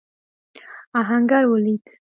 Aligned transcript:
آهنګر 0.99 1.43
ولوېد. 1.51 1.83